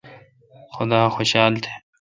[0.73, 1.71] خدا خوشال تہ۔